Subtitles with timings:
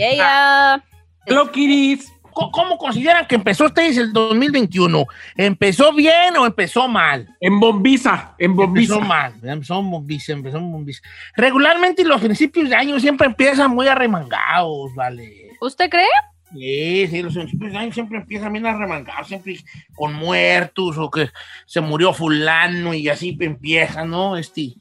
[0.00, 0.82] Yeah.
[1.26, 2.10] Hello, Kiris.
[2.32, 5.04] ¿Cómo, consideran que empezó ustedes el 2021?
[5.36, 7.28] ¿Empezó bien o empezó mal?
[7.38, 8.94] En bombiza, en bombiza.
[8.94, 11.02] Empezó mal, empezó en bombiza, empezó en bombiza.
[11.36, 15.50] Regularmente los principios de año siempre empiezan muy arremangados, ¿vale?
[15.60, 16.06] ¿Usted cree?
[16.52, 19.58] Sí, sí, los principios de año siempre empiezan bien arremangados, siempre
[19.94, 21.28] con muertos o que
[21.66, 24.38] se murió fulano y así empieza, ¿no?
[24.38, 24.72] Este,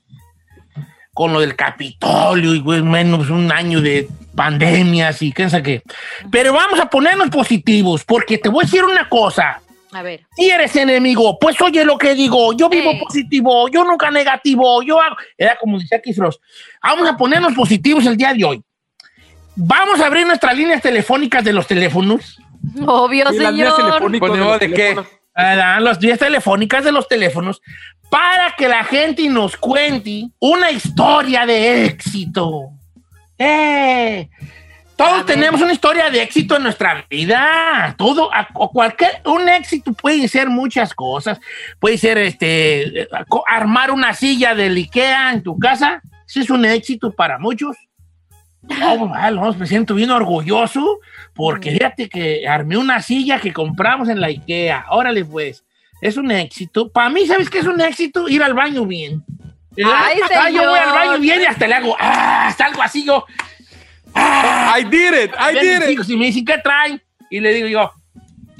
[1.19, 5.81] con lo del Capitolio y pues, menos un año de pandemias y qué sé qué.
[6.31, 9.59] Pero vamos a ponernos positivos, porque te voy a decir una cosa.
[9.91, 10.21] A ver.
[10.37, 13.01] Si eres enemigo, pues oye lo que digo, yo vivo Eh.
[13.03, 15.17] positivo, yo nunca negativo, yo hago...
[15.37, 16.41] Era como decía Keith Frost.
[16.81, 18.63] Vamos a ponernos positivos el día de hoy.
[19.57, 22.39] Vamos a abrir nuestras líneas telefónicas de los teléfonos.
[22.87, 23.75] Obvio, Y las señor.
[23.75, 24.97] telefónicas Pues, de los ¿de qué?
[25.35, 27.61] Ah, las vías telefónicas de los teléfonos
[28.09, 32.71] para que la gente nos cuente una historia de éxito.
[33.37, 34.29] ¡Eh!
[34.95, 37.95] Todos tenemos una historia de éxito en nuestra vida.
[37.97, 41.39] Todo, a- o cualquier, un éxito puede ser muchas cosas.
[41.79, 43.07] Puede ser este,
[43.47, 46.01] armar una silla del IKEA en tu casa.
[46.27, 47.77] Ese es un éxito para muchos.
[48.61, 50.99] No, pues, no, me siento bien orgulloso
[51.33, 54.87] porque fíjate que armé una silla que compramos en la IKEA.
[54.89, 55.63] Órale, pues,
[56.01, 56.91] es un éxito.
[56.91, 58.27] Para mí, ¿sabes qué es un éxito?
[58.29, 59.23] Ir al baño bien.
[59.77, 60.95] Ay, Ah, yo voy al señor.
[61.07, 63.25] baño bien y hasta le hago, ah, salgo así yo.
[64.13, 66.09] Ah, I did it, I did it.
[66.09, 67.01] y me dicen, ¿qué traen?
[67.29, 67.91] Y le digo yo,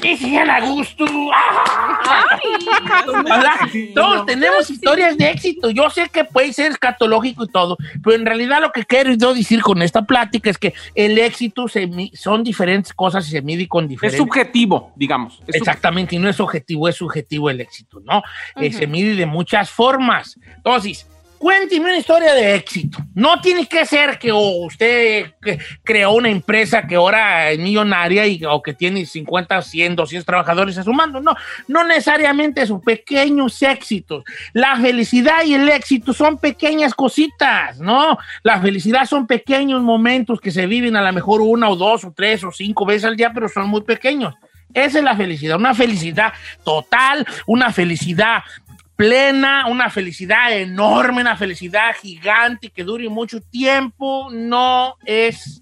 [0.01, 1.05] ¿qué se a gusto?
[3.23, 3.55] ¿Verdad?
[3.93, 5.69] Todos tenemos historias de éxito.
[5.69, 9.33] Yo sé que puede ser escatológico y todo, pero en realidad lo que quiero yo
[9.33, 13.67] decir con esta plática es que el éxito se son diferentes cosas y se mide
[13.67, 14.19] con Es diferentes.
[14.19, 15.41] subjetivo, digamos.
[15.47, 18.23] Es Exactamente, y no es objetivo, es subjetivo el éxito, ¿no?
[18.55, 20.39] Eh, se mide de muchas formas.
[20.55, 21.07] Entonces,
[21.39, 22.99] cuénteme una historia de éxito.
[23.15, 25.33] No tiene que ser que o usted
[25.83, 30.77] creó una empresa que ahora es millonaria y, o que tiene 50, 100, 200 trabajadores
[30.77, 31.21] a su mando.
[31.21, 31.35] No,
[31.67, 34.23] no necesariamente sus pequeños éxitos.
[34.53, 38.19] La felicidad y el éxito son pequeñas cositas, ¿no?
[38.43, 42.13] La felicidad son pequeños momentos que se viven a lo mejor una o dos o
[42.15, 44.35] tres o cinco veces al día, pero son muy pequeños.
[44.73, 46.31] Esa es la felicidad, una felicidad
[46.63, 48.43] total, una felicidad
[48.99, 55.61] plena, una felicidad enorme, una felicidad gigante que dure mucho tiempo, no es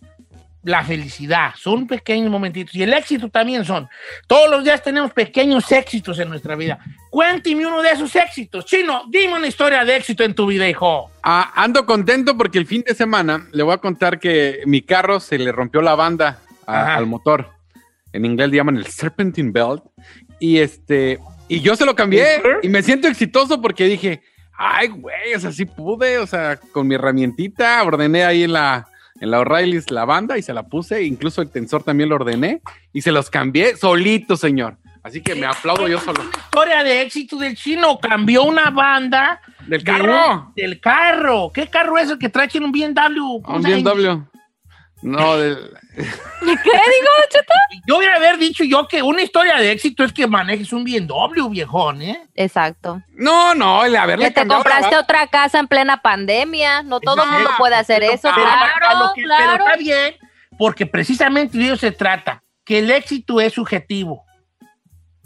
[0.64, 2.74] la felicidad, son pequeños momentitos.
[2.74, 3.88] Y el éxito también son.
[4.26, 6.80] Todos los días tenemos pequeños éxitos en nuestra vida.
[7.12, 8.66] Cuénteme uno de esos éxitos.
[8.66, 11.12] Chino, dime una historia de éxito en tu vida, hijo.
[11.22, 15.20] Ah, ando contento porque el fin de semana le voy a contar que mi carro
[15.20, 17.52] se le rompió la banda a- al motor.
[18.14, 19.84] En inglés le llaman el Serpentine Belt.
[20.40, 24.22] Y este, y yo se lo cambié y me siento exitoso porque dije,
[24.58, 28.88] ay, güey, o sea, sí pude, o sea, con mi herramientita ordené ahí en la,
[29.22, 32.62] en la O'Reilly's la banda y se la puse, incluso el tensor también lo ordené
[32.94, 34.78] y se los cambié solito, señor.
[35.04, 36.22] Así que me aplaudo yo solo.
[36.24, 37.98] Historia de éxito del chino.
[37.98, 40.52] Cambió una banda Del de carro.
[40.54, 41.50] del carro.
[41.54, 43.42] ¿Qué carro es el que trae chino un BMW?
[43.42, 43.64] ¿Cómo Un?
[43.64, 44.22] BMW.
[45.04, 46.04] No, del, ¿Qué
[46.46, 47.54] digo, Cheta?
[47.88, 51.50] Yo hubiera haber dicho yo que una historia de éxito es que manejes un BMW,
[51.50, 52.28] viejón, ¿eh?
[52.36, 53.02] Exacto.
[53.10, 56.82] No, no, el haberle Que te la compraste otra casa en plena pandemia.
[56.84, 58.30] No todo el mundo puede hacer Pero- eso.
[58.34, 59.52] pero- Claro, que- claro.
[59.52, 60.16] Pero está bien,
[60.58, 64.26] porque precisamente de eso se trata, que el éxito es subjetivo.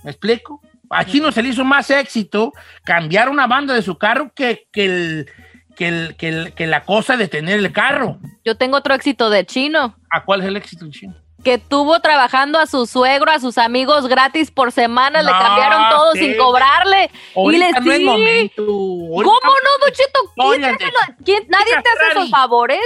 [0.03, 0.61] ¿Me explico?
[0.89, 2.51] A Chino se le hizo más éxito
[2.83, 5.29] cambiar una banda de su carro que, que, el,
[5.75, 8.17] que, el- que el- que la cosa de tener el carro.
[8.45, 9.95] Yo tengo otro éxito de chino.
[10.09, 11.15] ¿A cuál es el éxito, Chino?
[11.43, 15.89] que tuvo trabajando a su suegro, a sus amigos gratis por semana, le No, cambiaron
[15.89, 16.19] todo sí.
[16.19, 17.09] sin cobrarle.
[17.35, 18.03] y le no es sí.
[18.05, 18.63] momento.
[18.67, 20.77] ¿Cómo no, de-
[21.25, 22.79] quién- ¿Nadie te hace esos favores?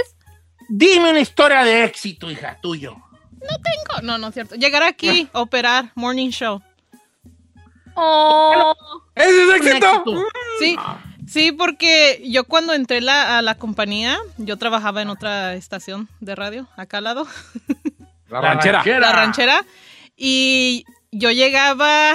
[0.70, 2.96] Dime una historia de éxito, hija, tuyo.
[4.02, 4.54] No, no es cierto.
[4.54, 6.62] Llegar aquí, operar, morning show.
[7.94, 8.74] Oh,
[9.14, 9.86] ¿Ese es Un éxito?
[9.86, 10.24] éxito.
[10.58, 10.76] Sí,
[11.26, 16.34] sí, porque yo cuando entré la- a la compañía, yo trabajaba en otra estación de
[16.34, 17.26] radio, acá al lado,
[18.28, 18.82] La ranchera.
[19.00, 19.64] la ranchera,
[20.16, 22.14] y yo llegaba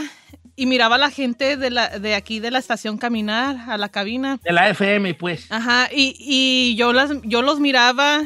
[0.55, 3.89] y miraba a la gente de, la, de aquí de la estación caminar a la
[3.89, 4.37] cabina.
[4.43, 5.51] De la FM, pues.
[5.51, 8.21] Ajá, y, y yo, las, yo los miraba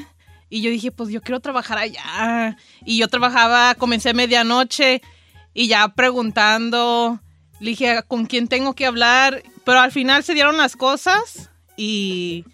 [0.50, 2.58] y yo dije, pues yo quiero trabajar allá.
[2.84, 5.02] Y yo trabajaba, comencé a medianoche
[5.54, 7.20] y ya preguntando,
[7.60, 9.44] le dije, ¿con quién tengo que hablar?
[9.66, 12.46] Pero al final se dieron las cosas y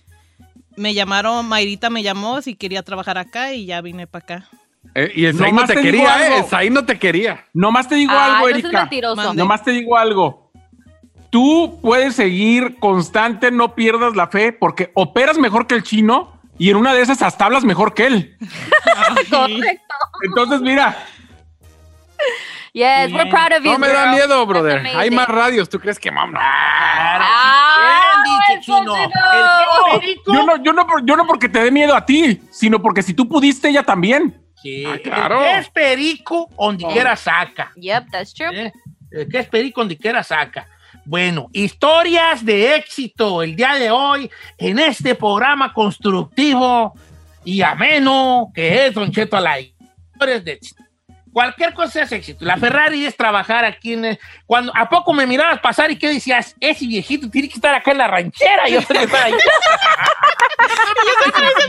[0.76, 4.50] me llamaron, Mayrita me llamó si quería trabajar acá y ya vine para acá.
[4.96, 6.48] Eh, y Esaí no Nomás te, quería, algo.
[6.60, 6.70] ¿eh?
[6.70, 7.46] No te quería.
[7.54, 8.90] Nomás te digo Ay, algo, no Erika.
[9.34, 10.52] Nomás te digo algo.
[11.30, 16.70] Tú puedes seguir constante, no pierdas la fe, porque operas mejor que el chino y
[16.70, 18.38] en una de esas hasta hablas mejor que él.
[19.30, 19.96] correcto.
[20.24, 21.08] Entonces, mira,
[22.74, 23.72] Yes, we're proud of you.
[23.72, 24.16] No me da girl.
[24.16, 24.82] miedo, brother.
[24.96, 25.68] Hay más radios.
[25.70, 26.32] ¿Tú crees que mam?
[26.32, 26.40] No.
[26.40, 27.26] Claro.
[27.28, 28.24] Ah,
[28.54, 28.96] eso chino.
[28.96, 33.04] El yo no, yo, no, yo no porque te dé miedo a ti, sino porque
[33.04, 34.42] si tú pudiste, ella también.
[34.62, 35.44] Sí, Ah, claro.
[35.44, 37.72] es perico, donde quiera saca.
[37.76, 38.68] Yep, that's true.
[38.68, 38.72] ¿eh?
[39.30, 40.68] Que es perico, donde quiera saca.
[41.04, 46.94] Bueno, historias de éxito el día de hoy en este programa constructivo
[47.44, 49.74] y ameno que es Don Cheto Alay.
[50.14, 50.84] Historias de éxito.
[51.34, 52.44] Cualquier cosa es éxito.
[52.46, 54.06] La Ferrari es trabajar aquí en...
[54.06, 56.56] el- Cuando, ¿A poco me mirabas pasar y qué decías?
[56.60, 58.68] Ese viejito tiene que estar acá en la ranchera.
[58.68, 59.34] Yo tengo que estar ahí.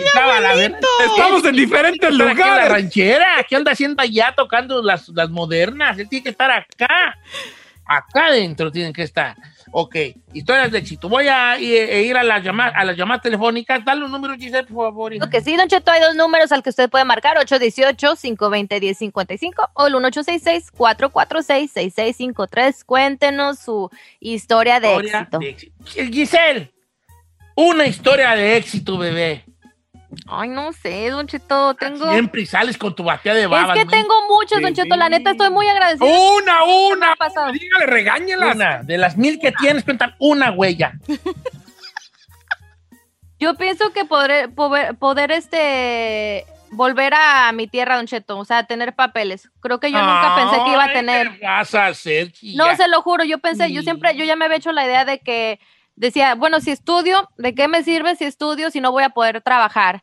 [0.04, 0.78] Estaba la verdad.
[1.06, 2.68] Estamos en diferentes Estar aquí en la lugares.
[2.72, 3.26] ranchera.
[3.48, 5.98] ¿Qué anda haciendo allá tocando las, las modernas?
[5.98, 7.16] Él tiene que estar acá.
[7.84, 9.36] Acá adentro tienen que estar.
[9.74, 9.96] Ok,
[10.34, 11.08] historias de éxito.
[11.08, 13.82] Voy a i- e ir a las llamadas, a las llamadas telefónicas.
[13.84, 15.14] Dale un número, Giselle, por favor.
[15.14, 15.30] hija.
[15.30, 19.94] Que sí, Don Cheto, hay dos números al que usted puede marcar, 818-520-1055 o el
[19.94, 22.84] 1866-446-6653.
[22.84, 23.90] Cuéntenos su
[24.20, 25.38] historia de Historia éxito.
[25.38, 25.72] de éxito.
[26.12, 26.72] Giselle,
[27.56, 29.44] una historia de éxito, bebé.
[30.26, 32.10] Ay, no sé, Don Cheto, tengo...
[32.10, 33.76] Siempre sales con tu batea de Es babas.
[33.76, 33.90] que ¿no?
[33.90, 36.06] tengo muchos, Don Cheto, la neta estoy muy agradecida.
[36.06, 37.06] Una, una.
[37.06, 37.52] ¿Qué ha pasado?
[37.52, 38.54] Dígale, regáñelas.
[38.54, 40.92] Una, de las mil que tienes, cuentan una huella.
[43.38, 48.64] Yo pienso que poder, poder, poder, este volver a mi tierra, Don Cheto, o sea,
[48.64, 49.50] tener papeles.
[49.60, 51.38] Creo que yo nunca pensé que iba a tener.
[51.38, 54.46] ¿qué vas a hacer, No, se lo juro, yo pensé, yo siempre, yo ya me
[54.46, 55.60] había hecho la idea de que
[55.96, 59.40] decía, bueno, si estudio, ¿de qué me sirve si estudio si no voy a poder
[59.42, 60.02] trabajar?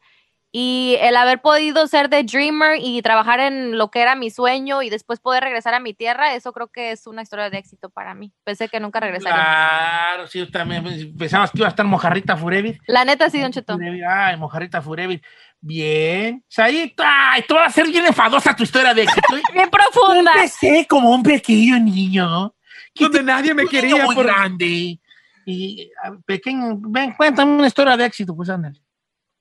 [0.52, 4.82] Y el haber podido ser de dreamer y trabajar en lo que era mi sueño
[4.82, 7.92] y después poder regresar a mi tierra, eso creo que es una historia de éxito
[7.92, 8.34] para mí.
[8.44, 9.36] Pensé que nunca regresaría.
[9.36, 10.84] Claro, sí, yo también
[11.16, 12.80] pensabas que iba a estar Mojarrita Furevir.
[12.88, 13.78] La neta, sí, Don Cheto.
[14.10, 15.22] Ay, Mojarrita Furevir.
[15.62, 16.44] Bien.
[16.48, 19.28] Saíta, ay, tú vas a ser bien enfadosa tu historia de éxito.
[19.54, 20.32] Bien profunda.
[20.34, 22.56] Empecé como un pequeño niño.
[22.96, 24.06] que Donde nadie me un niño quería.
[24.06, 25.00] muy por- grande.
[25.46, 28.82] Y ah, pequeño, ven, cuéntame una historia de éxito, pues ándale.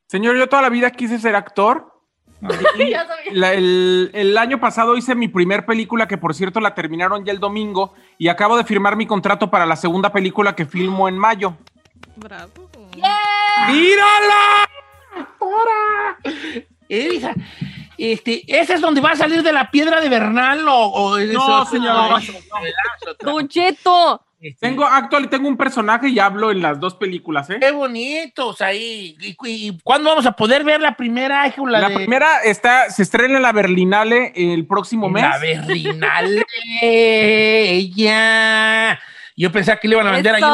[0.09, 1.93] Señor, yo toda la vida quise ser actor.
[2.73, 3.07] Sabía.
[3.33, 7.33] La- el, el año pasado hice mi primer película, que por cierto la terminaron ya
[7.33, 11.19] el domingo, y acabo de firmar mi contrato para la segunda película que filmo en
[11.19, 11.57] mayo.
[12.17, 12.51] Bravo.
[13.69, 14.69] ¡Mírala!
[16.89, 17.35] Eh, hija,
[17.99, 21.33] este, ¿Ese es donde va a salir de la piedra de Bernal o, o es
[21.33, 22.17] No, señor, no.
[22.17, 23.33] otra.
[23.33, 24.25] Don Cheto.
[24.41, 27.59] Este, Tengo, actual, tengo un personaje y hablo en las dos películas, ¿eh?
[27.61, 29.17] Qué bonitos ahí.
[29.21, 31.53] ¿Y, y- y cuándo vamos a poder ver la primera?
[31.67, 35.25] La de- primera está, se estrena en la Berlinale el próximo mes.
[35.25, 36.45] La Berlinale.
[37.69, 38.99] ella.
[39.37, 40.51] Yo pensaba que le iban a vender ahí los.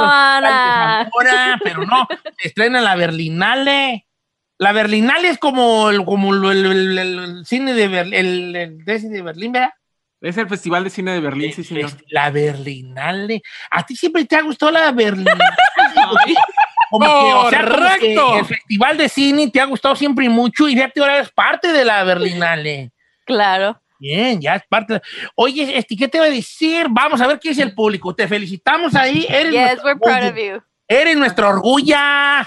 [1.04, 2.06] Zamora, pero no.
[2.38, 4.06] Se estrena en la Berlinale.
[4.58, 8.84] La Berlinale es como el, como el, el- el- el cine de Berlín, el, el
[8.84, 9.70] de ese de Berlín, ¿verdad?
[10.24, 11.84] Es el Festival de Cine de Berlín, sí, señor.
[11.86, 13.42] Es- La Berlinale.
[13.70, 15.38] ¿A ti siempre te ha gustado la Berlinale?
[16.90, 20.28] Como que, o sea, como que el Festival de Cine te ha gustado siempre y
[20.28, 22.92] mucho y fíjate, ahora eres parte de la Berlinale.
[23.24, 23.80] Claro.
[23.98, 24.94] Bien, ya es parte.
[24.94, 25.02] de-
[25.34, 26.86] Oye, este, ¿qué te voy a decir?
[26.90, 28.14] Vamos a ver qué dice el público.
[28.14, 29.26] Te felicitamos ahí.
[29.28, 30.62] Eres, Yes, we're proud of you.
[30.88, 31.96] Eres nuestro orgullo.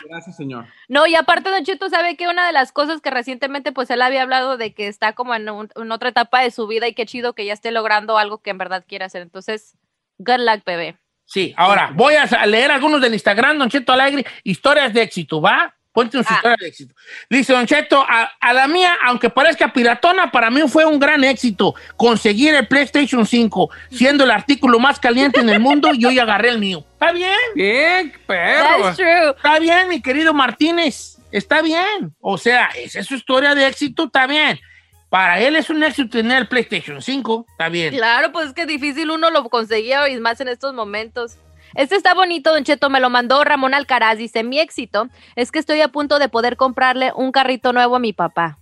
[0.07, 0.65] Gracias, señor.
[0.87, 4.01] No, y aparte, Don Cheto, sabe que una de las cosas que recientemente, pues él
[4.01, 6.93] había hablado de que está como en, un- en otra etapa de su vida y
[6.93, 9.21] qué chido que ya esté logrando algo que en verdad quiere hacer.
[9.23, 9.75] Entonces,
[10.19, 10.97] good luck, bebé.
[11.25, 14.25] Sí, ahora voy a leer algunos del Instagram, Don Cheto Alegre.
[14.43, 15.75] Historias de éxito, ¿va?
[15.97, 16.33] Ponte una Ah.
[16.35, 16.93] historia de éxito.
[17.27, 21.23] Dice Don Cheto, a, a la mía, aunque parezca piratona, para mí fue un gran
[21.23, 26.19] éxito conseguir el PlayStation 5, siendo el artículo más caliente en el mundo, y hoy
[26.19, 26.85] agarré el mío.
[26.93, 27.33] ¿Está bien?
[27.55, 29.29] Bien, true.
[29.35, 31.17] Está bien, mi querido Martínez.
[31.31, 32.13] Está bien.
[32.21, 34.59] O sea, esa es su historia de éxito, está bien.
[35.09, 37.95] Para él es un éxito tener el PlayStation 5, está bien.
[37.95, 41.37] Claro, pues es que difícil uno lo conseguía y más en estos momentos.
[41.77, 44.17] Este está bonito, Don Cheto, me lo mandó Ramón Alcaraz.
[44.17, 47.99] Dice, mi éxito es que estoy a punto de poder comprarle un carrito nuevo a
[47.99, 48.57] mi papá.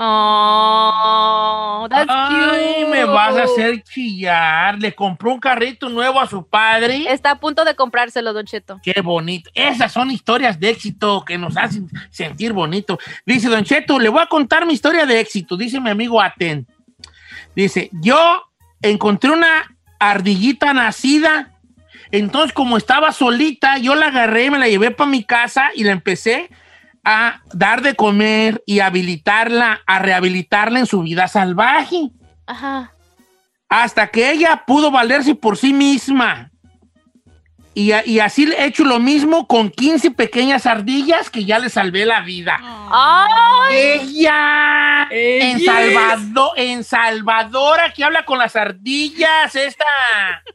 [0.00, 2.90] Oh, that's Ay, cute.
[2.90, 4.78] me vas a hacer chillar.
[4.78, 7.12] Le compró un carrito nuevo a su padre.
[7.12, 8.80] Está a punto de comprárselo, Don Cheto.
[8.82, 9.50] Qué bonito.
[9.52, 12.98] Esas son historias de éxito que nos hacen sentir bonito.
[13.26, 15.54] Dice Don Cheto, le voy a contar mi historia de éxito.
[15.54, 16.66] Dice mi amigo Aten.
[17.54, 18.42] Dice, yo
[18.80, 21.57] encontré una ardillita nacida.
[22.10, 25.92] Entonces, como estaba solita, yo la agarré, me la llevé para mi casa y la
[25.92, 26.50] empecé
[27.04, 32.10] a dar de comer y habilitarla, a rehabilitarla en su vida salvaje.
[32.46, 32.92] Ajá.
[33.68, 36.50] Hasta que ella pudo valerse por sí misma.
[37.74, 42.06] Y, y así he hecho lo mismo con 15 pequeñas ardillas que ya le salvé
[42.06, 42.58] la vida.
[42.60, 43.76] ¡Ay!
[43.76, 49.84] Ella, en Ella es- Salvador, en Salvadora que habla con las ardillas, esta.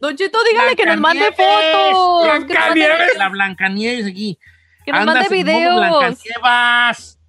[0.02, 2.24] Don Cheto, dígale que nos mande fotos.
[2.26, 4.38] Blancanieves, la Blancanieves aquí.
[4.86, 5.76] que nos Andas mande en videos.
[5.76, 7.20] Blancanieves.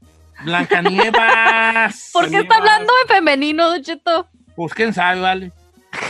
[0.45, 2.11] Blancanieves.
[2.13, 4.29] ¿Por qué está hablando en femenino, Don Cheto?
[4.57, 5.53] Pues quién sabe, vale.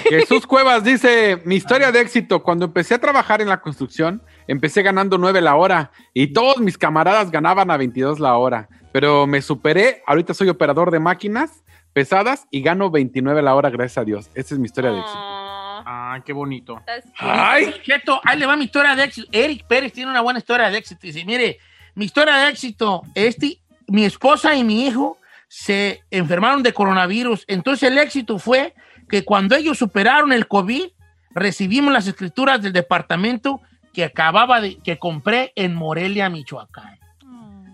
[0.09, 4.83] Jesús Cuevas dice, mi historia de éxito, cuando empecé a trabajar en la construcción, empecé
[4.83, 9.43] ganando 9 la hora y todos mis camaradas ganaban a 22 la hora, pero me
[9.43, 14.31] superé, ahorita soy operador de máquinas pesadas y gano 29 la hora, gracias a Dios.
[14.35, 15.19] Esa es mi historia de éxito.
[15.19, 15.55] Ah,
[15.87, 16.81] Ay, qué bonito.
[17.19, 19.29] Ay, Cheto, ahí le va mi historia de éxito.
[19.33, 21.01] Eric Pérez tiene una buena historia de éxito.
[21.03, 21.59] Dice, mire,
[21.95, 27.45] mi historia de éxito, este, mi esposa y mi hijo se enfermaron de coronavirus.
[27.49, 28.75] Entonces el éxito fue
[29.09, 30.85] que cuando ellos superaron el COVID,
[31.31, 33.61] recibimos las escrituras del departamento
[33.93, 36.99] que acababa de, que compré en Morelia, Michoacán.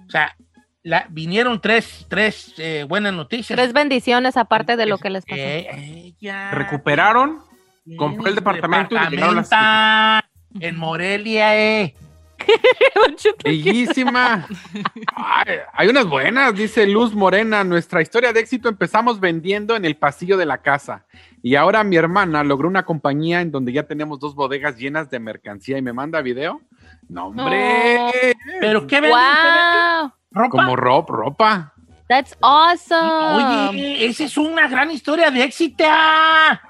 [0.07, 0.37] O sea,
[0.83, 3.57] la- vinieron tres, tres eh, buenas noticias.
[3.57, 5.41] Tres bendiciones aparte de lo que les pasó.
[5.41, 7.39] Eh, ella- Recuperaron.
[7.97, 9.51] compró el departamento y las-
[10.61, 11.95] en Morelia, eh.
[13.45, 14.47] Bellísima.
[15.17, 17.65] Ay, hay unas buenas, dice Luz Morena.
[17.65, 21.05] Nuestra historia de éxito empezamos vendiendo en el pasillo de la casa.
[21.43, 25.19] Y ahora mi hermana logró una compañía en donde ya tenemos dos bodegas llenas de
[25.21, 26.61] mercancía y me manda video.
[27.09, 27.99] No, hombre.
[28.61, 29.19] Pero qué venden.
[29.19, 30.51] Wow, ropa.
[30.51, 31.75] Como ropa, ropa.
[32.09, 33.71] that's awesome.
[33.73, 35.85] Oye, esa es una gran historia de éxito.
[35.89, 36.61] ah.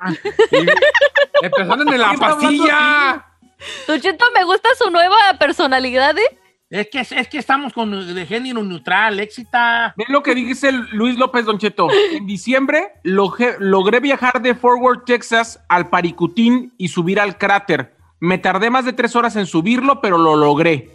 [0.53, 3.27] Y Empezaron en la ¿Qué está hablando pasilla.
[3.87, 6.39] Don Cheto, me gusta su nueva personalidad, ¿eh?
[6.71, 9.59] Es que, es que estamos con de género neutral, éxito.
[9.97, 11.89] Ve lo que dice Luis López Don Cheto.
[12.13, 17.97] En diciembre logré viajar de Fort Worth, Texas al Paricutín y subir al cráter.
[18.21, 20.91] Me tardé más de tres horas en subirlo, pero lo logré.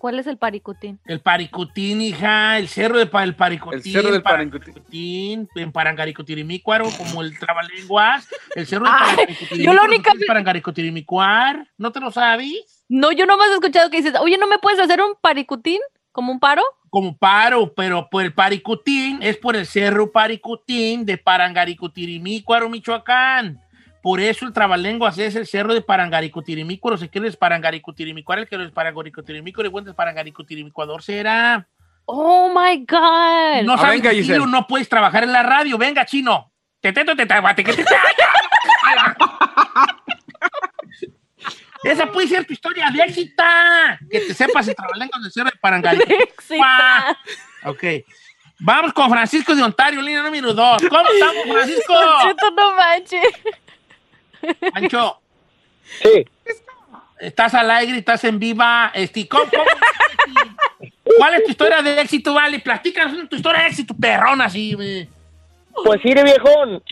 [0.00, 0.98] ¿Cuál es el paricutín?
[1.04, 3.76] El Paricutín, hija, el cerro de pa- el Paricutín.
[3.78, 8.26] El cerro del Paricutín, en Parangaricutirimícuaro, como el trabalenguas.
[8.56, 9.78] El cerro de Ay, Parangaricutirimícuaro.
[9.82, 11.64] yo única Parangaricutirimícuaro.
[11.76, 12.82] ¿No te lo sabes?
[12.88, 15.80] No, yo nomás he escuchado que dices, oye, ¿no me puedes hacer un paricutín?
[16.12, 16.62] ¿Como un paro?
[16.92, 23.60] como paro, pero por el Paricutín es por el Cerro Paricutín de Parangaricutirimícuaro, Michoacán.
[24.02, 26.96] Por eso el trabalenguas es el cerro de Parangaricutirimícuaro.
[26.96, 31.68] Se quiere es Parangaricutirimícuaro, el que no es Parangaricutirimícuaro, y bueno, es Parangaricutirimícuador será.
[32.06, 33.62] Oh my God.
[33.64, 34.46] No Ah, sabes venga, Giselle.
[34.46, 35.76] no puedes trabajar en la radio.
[35.78, 36.50] Venga, chino.
[36.80, 37.84] Te te te te te te- te- te-
[41.82, 43.42] Esa puede ser tu historia de éxito.
[44.10, 47.10] Que te sepas el trabalenguas del cerro de Parangaricutirimícuaro.
[47.10, 47.70] Éxito.
[47.70, 47.84] Ok.
[48.58, 50.82] Vamos con Francisco de Ontario, línea número dos.
[50.88, 51.94] ¿Cómo estamos, Francisco?
[52.56, 53.22] No manches.
[54.72, 55.18] Pancho,
[56.02, 56.24] Sí,
[57.18, 58.92] estás al aire, estás en viva.
[58.94, 59.64] Este, ¿cómo- cómo-
[61.18, 62.60] ¿Cuál es tu historia de éxito, vale?
[62.60, 64.76] Platícanos tu historia de éxito, perrona, así.
[65.84, 66.82] pues sí, viejón.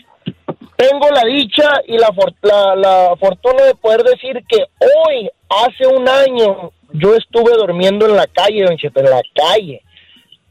[0.75, 5.87] Tengo la dicha y la, for- la, la fortuna de poder decir que hoy, hace
[5.87, 9.81] un año, yo estuve durmiendo en la calle, don Cheto, en la calle.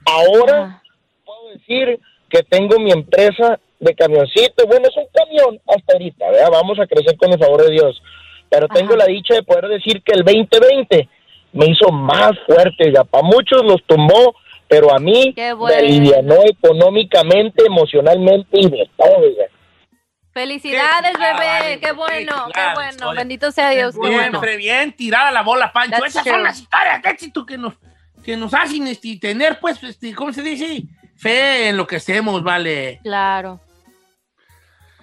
[0.05, 0.83] Ahora
[1.25, 2.01] puedo decir
[2.31, 4.67] que tengo mi empresa de camioncito.
[4.67, 6.51] Bueno, es un camión hasta ahorita, ¿verdad?
[6.53, 8.03] Vamos a crecer con el favor de Dios.
[8.51, 11.09] Pero tengo la dicha de poder decir que el 2020
[11.53, 13.05] me hizo más fuerte, ya.
[13.05, 14.35] Para muchos los tumbó,
[14.69, 19.45] pero a mí me alivianó económicamente, emocionalmente y de todo, ya.
[20.33, 21.81] Felicidades, Qué bebé.
[21.81, 23.13] Qué qué bueno, qué bueno.
[23.13, 23.97] Bendito sea Dios.
[24.01, 24.41] Qué Bien, bueno.
[24.57, 25.97] bien, tirada la bola, Pancho.
[25.97, 26.33] That's Esas true.
[26.35, 27.75] son las historias de éxito que nos,
[28.25, 30.85] que nos hacen este, tener, pues, este, ¿cómo se dice?
[31.17, 33.01] Fe en lo que hacemos, vale.
[33.03, 33.61] Claro.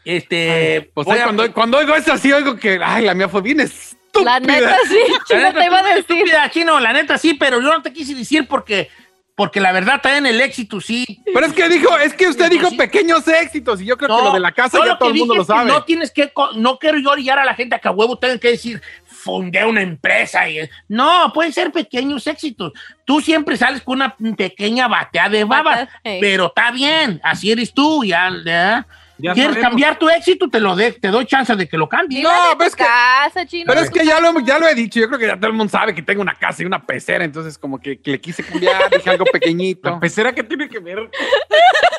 [0.05, 3.59] Este, Pues a- cuando, cuando oigo eso así, oigo que, ay, la mía fue bien
[3.59, 3.95] estúpida.
[4.23, 5.99] La neta sí, La chino neta, te iba a decir.
[5.99, 8.89] estúpida, chino, la neta sí, pero yo no te quise decir porque,
[9.35, 11.05] porque la verdad también el éxito sí.
[11.33, 12.77] Pero es que dijo, es que usted Pues dijo sí.
[12.77, 15.43] pequeños éxitos y yo creo que lo de la casa ya todo el mundo lo
[15.43, 15.69] sabe.
[15.69, 18.39] No tienes que, no quiero yo orillar a la gente a que a huevo tengan
[18.39, 20.47] que decir, fundé una empresa.
[20.47, 22.71] Y, no, pueden ser pequeños éxitos.
[23.03, 26.19] Tú siempre sales con una pequeña batea de babas, hey.
[26.21, 28.87] pero está bien, así eres tú, ya, ya.
[29.17, 29.69] Ya ¿Quieres sabemos.
[29.69, 30.49] cambiar tu éxito?
[30.49, 32.21] Te lo de, te doy chance de que lo cambies.
[32.23, 33.63] No, pero tu es que- casa, chino.
[33.67, 35.53] Pero es que ya lo, ya lo he dicho, yo creo que ya todo el
[35.53, 38.43] mundo sabe que tengo una casa y una pecera, entonces como que, que le quise
[38.43, 41.09] cambiar, dije algo pequeñito, La pecera que tiene que ver.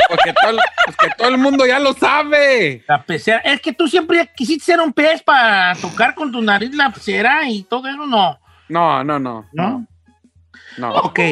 [0.08, 2.84] porque todo, el- pues que todo el mundo ya lo sabe.
[2.86, 3.38] La pecera.
[3.38, 7.48] Es que tú siempre quisiste ser un pez para tocar con tu nariz la pecera
[7.48, 8.38] y todo eso, no.
[8.68, 9.86] No, no, no, ¿No?
[10.76, 10.90] no.
[10.96, 11.20] Ok.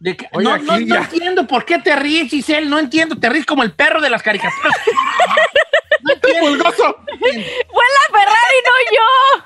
[0.00, 2.66] De que- Oiga, no, no- entiendo por qué te ríes, Giselle.
[2.68, 3.16] No entiendo.
[3.16, 4.74] Te ríes como el perro de las caricaturas.
[6.02, 6.40] no entiendo.
[6.48, 6.96] Pulgoso.
[7.18, 9.44] Fue la Ferrari, no yo.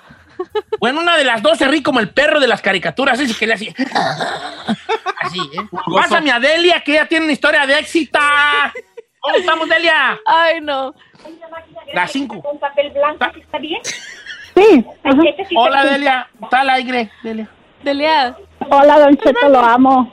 [0.78, 3.18] Bueno, una de las dos se ríe como el perro de las caricaturas.
[3.18, 3.74] Ese que le hace.
[5.20, 5.60] Así, ¿eh?
[5.92, 8.18] Pásame a Delia, que ella tiene una historia de éxito.
[9.20, 10.18] ¿Cómo estamos, Delia?
[10.26, 10.94] Ay, no.
[11.94, 12.42] Las cinco.
[12.42, 13.80] Con papel blanco, ¿sí ¿está bien?
[14.54, 14.84] Sí.
[15.56, 16.28] Hola, Delia.
[16.42, 17.48] Está al aire, Delia.
[17.82, 18.36] Delia.
[18.70, 20.12] Hola, Don Cheto, lo amo.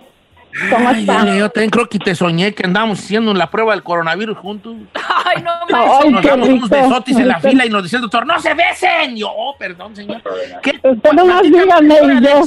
[0.70, 1.24] ¿Cómo Ay, está?
[1.24, 4.76] Delia, yo también creo que te soñé que andábamos haciendo la prueba del coronavirus juntos.
[4.94, 8.04] Ay, no, Ay, nos qué damos unos besotis en la fila y nos decía el
[8.04, 9.16] doctor, ¡no se besen!
[9.16, 10.22] Yo, oh, perdón, señor.
[10.62, 10.80] ¿Qué?
[10.84, 12.42] Usted nomás Platícame dígame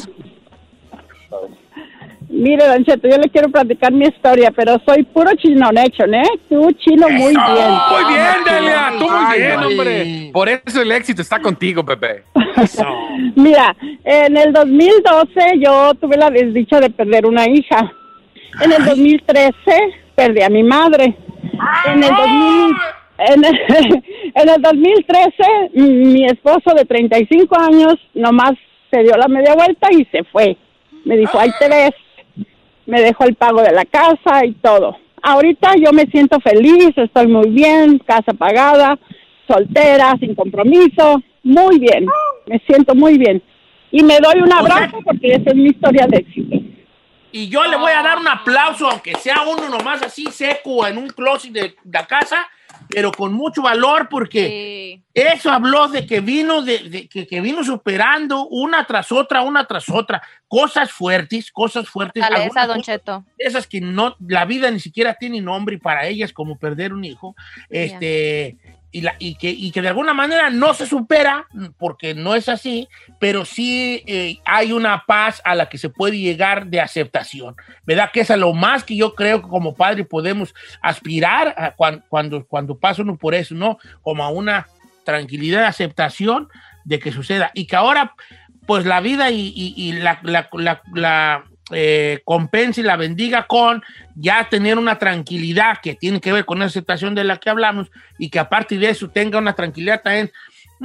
[2.34, 6.28] Mire, Don Cheto, yo le quiero platicar mi historia, pero soy puro chino nation, ¿eh?
[6.48, 7.54] Tú chino muy Eso.
[7.54, 7.70] bien.
[7.90, 10.30] Muy bien, Delia, tú muy bien, hombre.
[10.32, 12.24] Por eso el éxito está contigo, Pepe.
[13.36, 17.92] Mira, en el 2012 yo tuve la desdicha de perder una hija.
[18.60, 19.52] En el 2013
[20.16, 21.16] perdí a mi madre.
[21.86, 22.76] En el, 2000
[23.18, 23.54] en el,
[24.34, 28.54] en el 2013 mi esposo de 35 años nomás
[28.90, 30.56] se dio la media vuelta y se fue.
[31.04, 31.94] Me dijo, ahí te ves.
[32.86, 34.96] Me dejó el pago de la casa y todo.
[35.22, 38.98] Ahorita yo me siento feliz, estoy muy bien, casa pagada,
[39.48, 42.06] soltera, sin compromiso, muy bien,
[42.46, 43.42] me siento muy bien.
[43.90, 46.56] Y me doy un abrazo porque esa es mi historia de éxito.
[47.32, 50.98] Y yo le voy a dar un aplauso, aunque sea uno nomás así seco en
[50.98, 52.46] un closet de la casa,
[52.88, 55.04] pero con mucho valor porque Sí.
[55.14, 59.66] eso habló de que vino de, de- que, que vino superando una tras otra, una
[59.66, 62.24] tras otra, cosas fuertes, cosas fuertes.
[62.24, 63.24] Fortaleza, Don Cheto.
[63.38, 67.04] esas que no, la vida ni siquiera tiene nombre y para ellas como perder un
[67.04, 67.34] hijo,
[67.68, 68.56] este,
[68.94, 71.46] y, la, y, que, y que de alguna manera no se supera,
[71.78, 76.16] porque no es así, pero sí eh, hay una paz a la que se puede
[76.18, 78.10] llegar de aceptación, ¿verdad?
[78.12, 82.04] Que es a lo más que yo creo que como padre podemos aspirar a cuan-
[82.08, 83.78] cuando, cuando, pasa uno por eso, ¿no?
[84.00, 84.68] Como a una
[85.04, 86.48] tranquilidad de aceptación
[86.84, 87.50] de que suceda.
[87.52, 88.14] Y que ahora,
[88.66, 93.46] pues la vida y, y- y la, la- la- la, eh, compense y la bendiga
[93.46, 93.82] con
[94.14, 97.90] ya tener una tranquilidad que tiene que ver con esa aceptación de la que hablamos
[98.18, 100.30] y que aparte de eso tenga una tranquilidad también,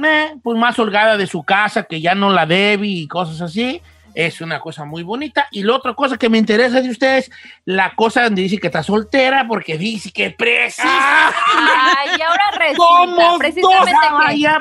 [0.02, 3.82] eh, pues más holgada de su casa, que ya no la debe y cosas así.
[4.12, 5.46] Es una cosa muy bonita.
[5.52, 7.30] Y la otra cosa que me interesa de ustedes,
[7.64, 11.28] la cosa donde dice que está soltera, porque dice que precisa.
[11.28, 13.92] Ay, ahora resulta, Somos precisamente.
[13.92, 14.38] Andaba, que...
[14.40, 14.60] ya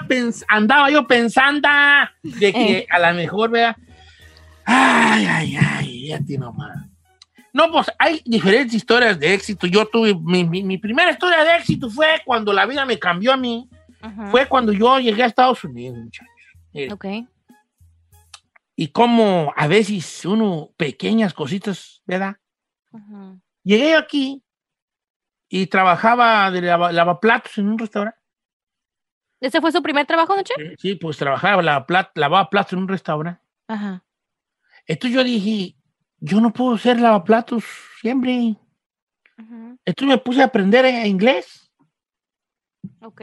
[0.50, 1.68] andaba yo pensando
[2.22, 2.88] de que Eh.
[2.92, 3.76] a lo mejor, vea.
[4.72, 6.86] Ay, ay, ay, ya tiene nomás.
[7.52, 9.66] No, pues hay diferentes historias de éxito.
[9.68, 13.34] Yo tuve, mi, mi- mi primera historia de éxito fue cuando la vida me cambió
[13.34, 13.68] a mí.
[14.32, 16.28] Fue cuando yo llegué a Estados Unidos, muchachos.
[16.74, 17.06] Eh, Ok.
[18.76, 22.38] Y como a veces uno, pequeñas cositas, ¿verdad?
[23.64, 24.42] Llegué aquí
[25.50, 28.18] y trabajaba de lava- lavaplatos en un restaurante.
[29.42, 30.62] ¿Ese fue su primer trabajo, Don Cheto?
[30.78, 33.42] Sí, pues trabajaba, lavaba plat- lavaba platos en un restaurante.
[33.68, 34.04] Ajá.
[34.90, 35.76] Entonces yo dije,
[36.20, 37.64] yo no puedo ser lavaplatos
[38.02, 38.56] siempre.
[39.38, 39.78] Ujú.
[39.86, 41.72] Entonces me puse a aprender eh, inglés.
[43.00, 43.22] Ok.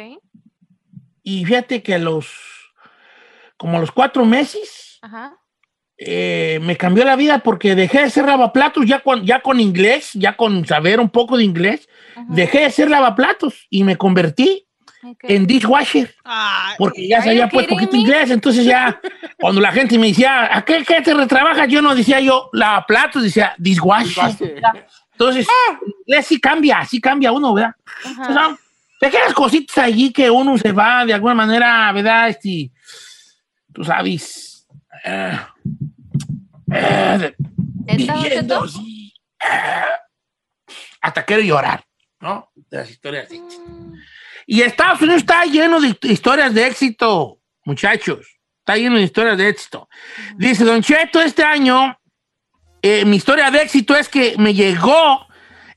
[1.24, 2.28] Y fíjate que a los,
[3.56, 5.36] como a los cuatro meses, Ajá.
[5.98, 10.12] eh, me cambió la vida porque dejé de ser lavaplatos ya con, ya con inglés,
[10.14, 11.88] ya con saber un poco de inglés.
[12.14, 12.26] Ajá.
[12.28, 14.65] Dejé de ser lavaplatos y me convertí
[15.02, 15.24] Ok.
[15.24, 16.14] en dishwasher.
[16.24, 17.98] Ay, Porque ya sabía pues poquito me?
[17.98, 19.00] inglés, entonces ya
[19.38, 21.68] cuando la gente me decía, ¿a qué, qué te retrabajas?
[21.68, 24.60] Yo no decía yo lavaplatos, decía dishwasher.
[25.12, 25.46] Entonces,
[26.06, 27.74] inglés sí cambia, sí cambia uno, ¿verdad?
[28.02, 28.58] Son
[29.00, 32.28] pequeñas cositas allí que uno se va de alguna manera, ¿verdad?
[32.28, 32.70] Este,
[33.72, 34.66] tú sabes,
[35.04, 35.38] eh,
[36.72, 37.34] eh,
[37.86, 38.06] eh,
[41.00, 41.84] hasta quiero llorar,
[42.20, 42.50] ¿no?
[42.54, 43.64] De las historias éxito.
[44.46, 48.38] Y Estados Unidos está lleno de historias de éxito, muchachos.
[48.60, 49.88] Está lleno de historias de éxito.
[50.36, 51.98] Dice Don Cheto, este año
[52.82, 55.26] eh, mi historia de éxito es que me llegó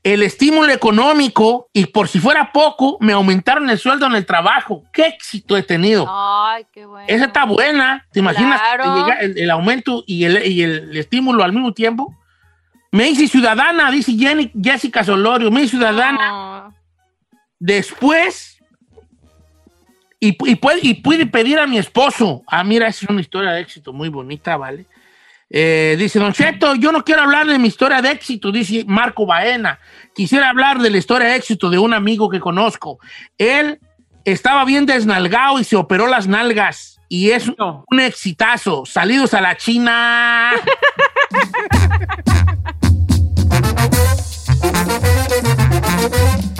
[0.02, 4.84] el estímulo económico y por si fuera poco, me aumentaron el sueldo en el trabajo.
[4.92, 6.06] ¿Qué éxito he tenido?
[6.08, 7.06] Ay, qué bueno.
[7.08, 8.06] Esa está buena.
[8.12, 9.06] ¿Te imaginas Claro.
[9.20, 12.16] el, el aumento y el, y el estímulo al mismo tiempo?
[12.92, 15.50] Me hice ciudadana, dice Jenny, Jessica Solorio.
[15.50, 16.72] Me hice ciudadana.
[17.58, 18.49] Después,
[20.20, 22.42] y, y, puede, y pude pedir a mi esposo.
[22.46, 24.84] Ah, mira, esa es una historia de éxito muy bonita, ¿vale?
[25.52, 29.26] Eh, dice Don Cheto, yo no quiero hablar de mi historia de éxito, dice Marco
[29.26, 29.80] Baena.
[30.14, 33.00] Quisiera hablar de la historia de éxito de un amigo que conozco.
[33.36, 33.80] Él
[34.24, 37.00] estaba bien desnalgado y se operó las nalgas.
[37.08, 37.84] Y es No.
[37.90, 38.84] un exitazo.
[38.86, 40.52] Salidos a la China.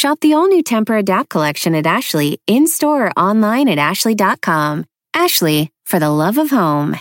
[0.00, 4.86] Shop the all new Temper Adapt collection at Ashley in store or online at ashley.com.
[5.12, 6.96] Ashley, for the love of home.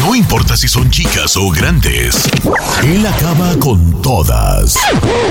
[0.00, 2.28] No importa si son chicas o grandes,
[2.82, 4.76] él acaba con todas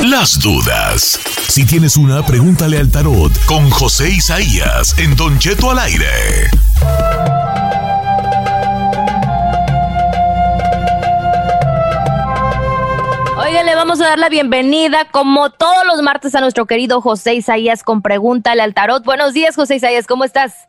[0.02, 1.20] las dudas.
[1.50, 6.50] Si tienes una, pregúntale al tarot con José Isaías en Don Cheto al aire.
[13.62, 17.36] Oigan, le vamos a dar la bienvenida, como todos los martes, a nuestro querido José
[17.36, 19.04] Isaías con Pregúntale al Tarot.
[19.06, 20.68] Buenos días, José Isaías, ¿cómo estás?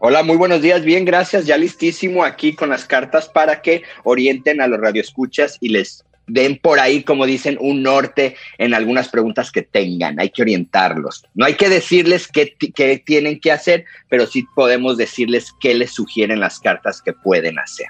[0.00, 1.46] Hola, muy buenos días, bien, gracias.
[1.46, 6.58] Ya listísimo aquí con las cartas para que orienten a los radioescuchas y les den
[6.58, 10.20] por ahí, como dicen, un norte en algunas preguntas que tengan.
[10.20, 11.24] Hay que orientarlos.
[11.32, 15.72] No hay que decirles qué, ti- qué tienen que hacer, pero sí podemos decirles qué
[15.74, 17.86] les sugieren las cartas que pueden hacer.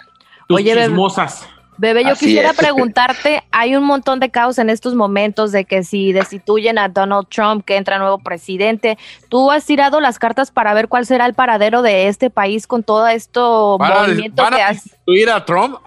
[0.46, 0.86] Tus Oye, bebé.
[0.86, 1.48] chismosas.
[1.78, 2.56] Bebé, yo Así quisiera es.
[2.58, 7.28] preguntarte, hay un montón de caos en estos momentos de que si destituyen a Donald
[7.28, 11.34] Trump, que entra nuevo presidente, ¿tú has tirado las cartas para ver cuál será el
[11.34, 14.84] paradero de este país con todo esto ¿Van a, movimiento van que a has...
[14.84, 15.78] destituir a Trump?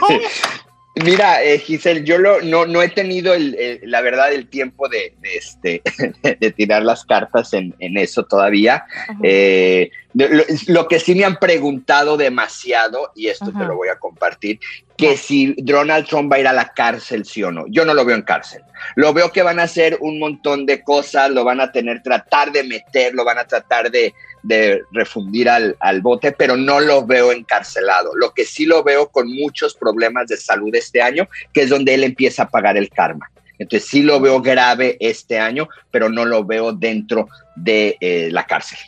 [0.96, 4.88] Mira, eh, Giselle, yo lo, no, no he tenido el, el- la verdad el tiempo
[4.88, 5.82] de, de este,
[6.40, 8.84] de tirar las cartas en, en eso todavía,
[9.22, 13.88] Eh, de- lo, lo que sí me han preguntado demasiado, y esto te lo voy
[13.88, 14.58] a compartir,
[14.96, 17.66] que si Donald Trump va a ir a la cárcel, sí o no.
[17.68, 18.62] Yo no lo veo en cárcel.
[18.94, 22.52] Lo veo que van a hacer un montón de cosas, lo van a tener, tratar
[22.52, 27.04] de meter, lo van a tratar de, de refundir al, al bote, pero no lo
[27.06, 28.12] veo encarcelado.
[28.14, 31.94] Lo que sí lo veo con muchos problemas de salud este año, que es donde
[31.94, 33.30] él empieza a pagar el karma.
[33.58, 38.46] Entonces sí lo veo grave este año, pero no lo veo dentro de eh, la
[38.46, 38.78] cárcel.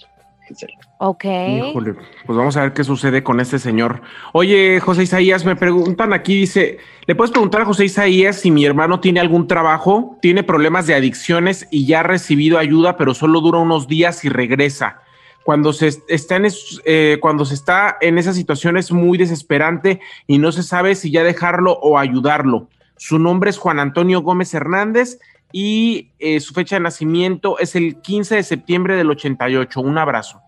[1.04, 1.24] Ok.
[1.24, 4.02] Híjole, pues vamos a ver qué sucede con este señor.
[4.32, 8.64] Oye, José Isaías, me preguntan aquí, dice, ¿le puedes preguntar a José Isaías si mi
[8.64, 13.40] hermano tiene algún trabajo, tiene problemas de adicciones y ya ha recibido ayuda, pero solo
[13.40, 15.00] dura unos días y regresa?
[15.42, 16.46] Cuando se está en,
[16.84, 21.10] eh, cuando se está en esa situación es muy desesperante y no se sabe si
[21.10, 22.68] ya dejarlo o ayudarlo.
[22.96, 25.18] Su nombre es Juan Antonio Gómez Hernández
[25.50, 29.80] y eh, su fecha de nacimiento es el 15 de septiembre del 88.
[29.80, 30.40] Un abrazo.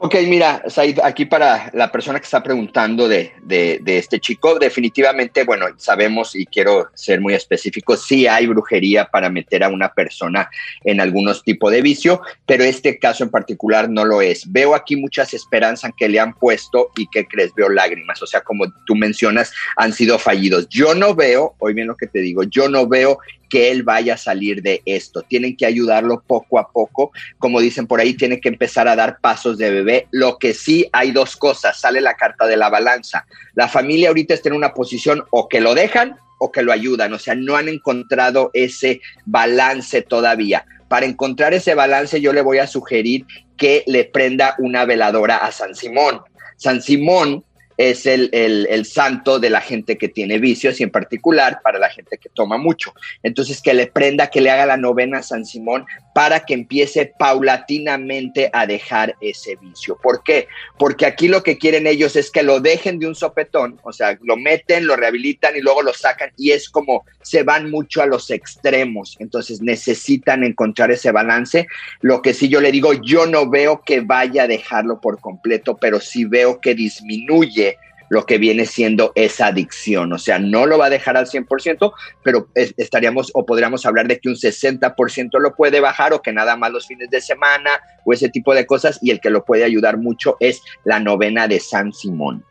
[0.00, 4.56] Ok, mira, Said, aquí para la persona que está preguntando de, de- de este chico,
[4.56, 9.92] definitivamente, bueno, sabemos y quiero ser muy específico, sí hay brujería para meter a una
[9.92, 10.48] persona
[10.84, 14.50] en algunos tipos de vicio, pero este caso en particular no lo es.
[14.52, 18.42] Veo aquí muchas esperanzas que le han puesto y que crees, veo lágrimas, o sea,
[18.42, 20.68] como tú mencionas, han sido fallidos.
[20.68, 24.14] Yo no veo, hoy bien lo que te digo, yo no veo que él vaya
[24.14, 25.22] a salir de esto.
[25.22, 27.12] Tienen que ayudarlo poco a poco.
[27.38, 30.06] Como dicen por ahí, tiene que empezar a dar pasos de bebé.
[30.10, 31.80] Lo que sí hay dos cosas.
[31.80, 33.26] Sale la carta de la balanza.
[33.54, 37.12] La familia ahorita está en una posición o que lo dejan o que lo ayudan.
[37.12, 40.64] O sea, no han encontrado ese balance todavía.
[40.88, 45.52] Para encontrar ese balance, yo le voy a sugerir que le prenda una veladora a
[45.52, 46.20] San Simón.
[46.56, 47.44] San Simón
[47.78, 51.78] es el, el- el santo de la gente que tiene vicios y en particular para
[51.78, 52.92] la gente que toma mucho.
[53.22, 57.14] Entonces, que le prenda, que le haga la novena a San Simón para que empiece
[57.18, 59.96] paulatinamente a dejar ese vicio.
[60.02, 60.48] ¿Por qué?
[60.78, 64.18] Porque aquí lo que quieren ellos es que lo dejen de un sopetón, o sea,
[64.22, 68.06] lo meten, lo rehabilitan y luego lo sacan y es como se van mucho a
[68.06, 69.16] los extremos.
[69.20, 71.66] Entonces necesitan encontrar ese balance.
[72.00, 75.76] Lo que sí yo le digo, yo no veo que vaya a dejarlo por completo,
[75.76, 77.67] pero sí veo que disminuye
[78.10, 80.12] lo que viene siendo esa adicción.
[80.12, 81.92] O sea, no lo va a dejar al 100%,
[82.22, 86.32] pero es- estaríamos o podríamos hablar de que un 60% lo puede bajar o que
[86.32, 87.70] nada más los fines de semana
[88.04, 91.48] o ese tipo de cosas y el que lo puede ayudar mucho es la novena
[91.48, 92.44] de San Simón.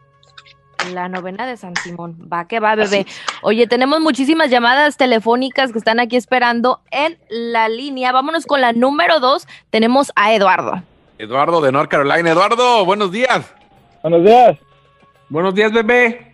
[0.93, 2.15] La novena de San Simón.
[2.31, 3.07] Va que va, bebé.
[3.41, 8.11] Oye, tenemos muchísimas llamadas telefónicas que están aquí esperando en la línea.
[8.11, 9.47] Vámonos con la número dos.
[9.71, 10.83] Tenemos a Eduardo.
[11.17, 12.29] Eduardo de North Carolina.
[12.29, 13.51] Eduardo, buenos días.
[14.03, 14.57] Buenos días.
[15.29, 16.33] Buenos días, bebé.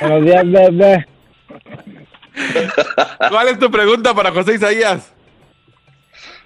[0.00, 1.06] Buenos días, bebé.
[3.30, 5.12] ¿Cuál es tu pregunta para José Isaías?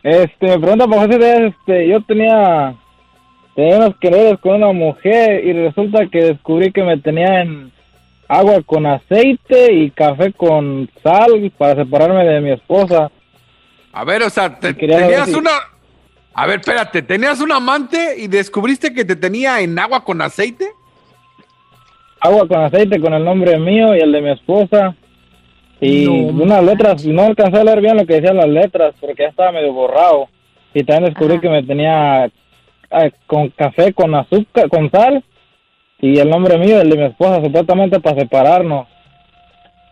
[0.02, 2.74] Este, me pregunta por José Díaz, este, yo tenía,
[3.56, 7.72] tenía unos quereres con una mujer y resulta que descubrí que me tenía en
[8.28, 13.10] agua con aceite y café con sal para separarme de mi esposa.
[13.92, 15.50] A ver, o sea, te- tenías si- una...
[16.34, 20.67] A ver, espérate, ¿tenías un amante y descubriste que te tenía en agua con aceite?
[22.20, 24.94] Agua con aceite con el nombre mío y el de mi esposa.
[25.80, 29.22] Y No unas letras, no alcancé a leer bien lo que decían las letras porque
[29.22, 30.28] ya estaba medio borrado.
[30.74, 32.24] Y también descubrí que me tenía
[32.90, 35.24] ah, con café, con azúcar, con sal.
[36.00, 38.86] Y el nombre mío el de mi esposa, supuestamente para separarnos.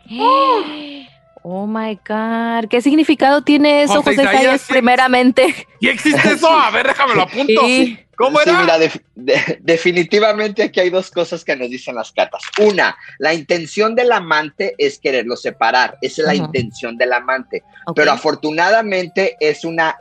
[1.48, 2.68] Oh my God.
[2.68, 4.72] ¿Qué significado tiene eso, José José Isaías, Isaías, sí.
[4.72, 5.68] primeramente?
[5.78, 6.50] ¿Y existe eso?
[6.50, 7.60] A ver, déjame lo apunto.
[7.66, 7.96] Sí.
[8.16, 8.60] ¿Cómo Sí, era?
[8.62, 12.42] mira, def- de- definitivamente aquí hay dos cosas que nos dicen las cartas.
[12.60, 15.98] Una, la intención del amante es quererlo separar.
[16.00, 17.62] Esa es la intención del amante.
[17.94, 19.96] Pero afortunadamente es una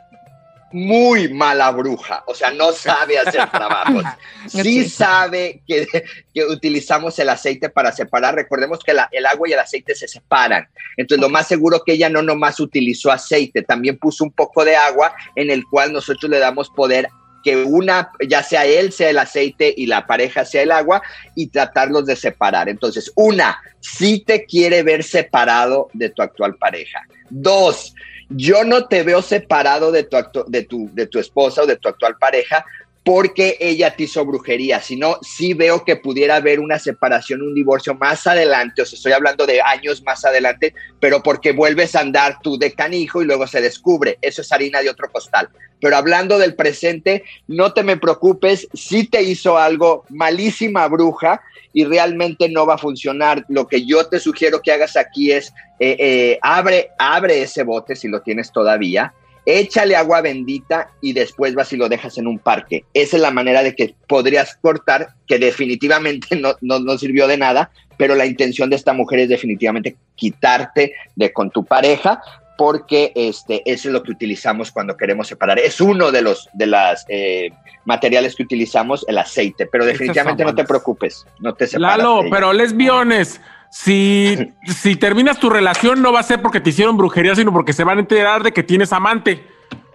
[0.76, 2.24] muy mala bruja.
[2.28, 4.04] O sea, no sabe hacer trabajos.
[4.48, 5.88] Sí sabe que,
[6.34, 8.36] que utilizamos el aceite para separar.
[8.36, 10.68] Recordemos que la- el agua y el aceite se separan.
[10.98, 14.76] Entonces, lo más seguro que ella no nomás utilizó aceite, también puso un poco de
[14.76, 17.08] agua en el cual nosotros le damos poder
[17.42, 21.02] que una, ya sea él, sea el aceite y la pareja sea el agua
[21.36, 22.68] y tratarlos de separar.
[22.70, 27.00] Entonces, una, si te quiere ver separado de tu actual pareja.
[27.30, 27.94] Dos,
[28.30, 31.78] yo no te veo separado de tu, actu- de tu, de tu esposa o de
[31.78, 32.66] tu actual pareja
[33.06, 37.94] porque ella te hizo brujería, sino sí veo que pudiera haber una separación, un divorcio
[37.94, 42.40] más adelante, o sea, estoy hablando de años más adelante, pero porque vuelves a andar
[42.42, 45.50] tú de canijo y luego se descubre, eso es harina de otro costal.
[45.80, 51.42] Pero hablando del presente, no te me preocupes, si te hizo algo malísima bruja
[51.74, 53.46] y realmente no va a funcionar.
[53.50, 57.96] Lo que yo te sugiero que hagas aquí es, eh, eh, abre, abre ese bote
[57.96, 59.14] si lo tienes todavía
[59.46, 62.86] échale agua bendita y después vas y lo dejas en un parque.
[62.94, 67.38] Esa es la manera de que podrías cortar, que definitivamente no, no, no sirvió de
[67.38, 72.22] nada, pero la intención de esta mujer es definitivamente quitarte de con tu pareja
[72.58, 75.60] porque este, eso es lo que utilizamos cuando queremos separar.
[75.60, 77.50] Es uno de los de las eh,
[77.86, 81.98] materiales que utilizamos, el aceite, pero definitivamente no te preocupes, no te separas.
[81.98, 86.98] Lalo, pero lesbiones, si, si terminas tu relación no va a ser porque te hicieron
[86.98, 89.44] brujería, sino porque se van a enterar de que tienes amante.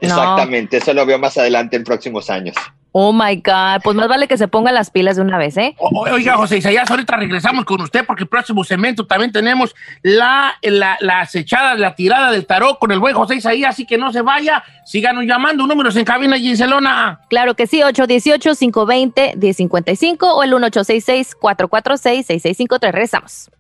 [0.01, 2.57] Exactamente, eso lo veo más adelante en próximos años.
[2.93, 3.83] Oh my God.
[3.85, 5.77] Pues más vale que se ponga las pilas de una vez, ¿eh?
[5.79, 10.55] O- Oiga, José Isaías, ahorita regresamos con usted porque el próximo segmento también tenemos la,
[10.63, 14.13] la, la acechada, la tirada del tarot con el buen José Isaías, así que no
[14.13, 17.21] se vaya, síganos llamando, números en cabina Gincelona.
[17.29, 22.81] Claro que sí, 818-520-1055 o el 1866-446-6653.
[22.91, 23.51] Regresamos.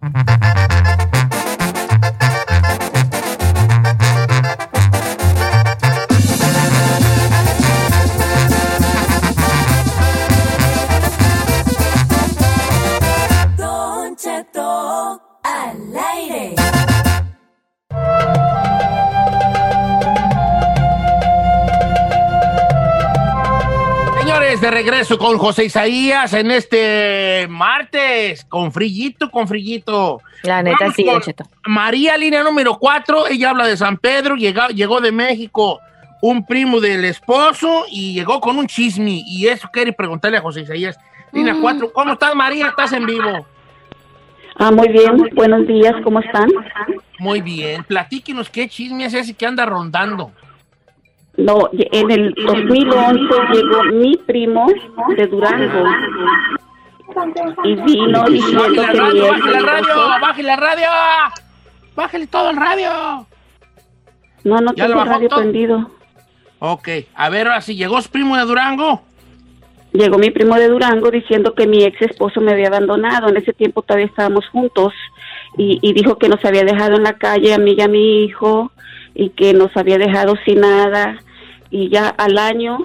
[24.71, 30.21] De regreso con José Isaías en este martes, con frillito, con frillito.
[30.45, 31.45] La neta Vamos sí, con Don Cheto.
[31.67, 35.81] María, línea número 4, ella habla de San Pedro, llegó, llegó de México
[36.23, 40.61] un primo del esposo y llegó con un chisme y eso quiere preguntarle a José
[40.63, 40.97] Isaías.
[41.33, 41.63] Línea Mm.
[41.63, 42.69] 4, ¿cómo estás María?
[42.69, 43.47] ¿Estás en vivo?
[44.57, 45.17] Ah, muy bien.
[45.35, 46.49] Buenos días, ¿cómo están?
[47.19, 50.31] Muy bien, platíquenos qué chisme es ese que anda rondando.
[51.41, 53.19] No, en el 2011
[53.53, 54.67] llegó mi primo
[55.17, 55.85] de Durango
[57.65, 60.89] y vino diciendo que radio, bájale la radio, bájale la radio.
[61.97, 62.91] Bájale todo el radio.
[64.45, 65.41] No, no ¿Ya lo tengo radio todo?
[65.41, 65.91] prendido.
[66.59, 69.03] Ok, a ver, ahora si llegó su primo de Durango.
[69.93, 73.29] Llegó mi primo de Durango diciendo que mi ex esposo me había abandonado.
[73.29, 74.93] En ese tiempo todavía estábamos juntos
[75.57, 78.25] y, y dijo que nos había dejado en la calle a mí y a mi
[78.25, 78.71] hijo
[79.15, 81.19] y que nos había dejado sin nada.
[81.71, 82.79] Y ya al año